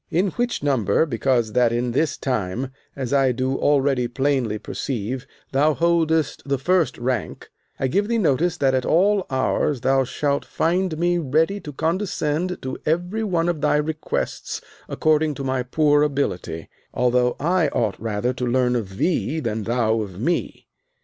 [0.09, 5.27] In which number, because that in this time, as I do already very plainly perceive,
[5.51, 10.43] thou holdest the first rank, I give thee notice that at all hours thou shalt
[10.43, 14.59] find me ready to condescend to every one of thy requests
[14.89, 20.01] according to my poor ability; although I ought rather to learn of thee than thou
[20.01, 20.65] of me.